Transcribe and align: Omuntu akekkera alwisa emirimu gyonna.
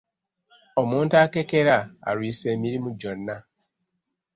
Omuntu 0.81 1.13
akekkera 1.23 1.77
alwisa 2.09 2.45
emirimu 2.55 2.89
gyonna. 3.01 3.35